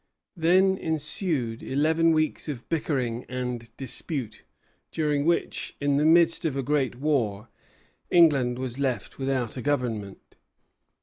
[0.35, 4.43] Then ensued eleven weeks of bickering and dispute,
[4.91, 7.49] during which, in the midst of a great war,
[8.09, 10.37] England was left without a government.